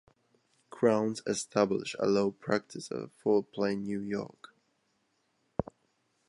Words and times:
Crounse 0.71 1.21
established 1.27 1.95
a 1.99 2.07
law 2.07 2.31
practice 2.31 2.91
at 2.91 3.11
Fort 3.17 3.51
Plain, 3.53 3.83
New 3.83 3.99
York. 3.99 4.55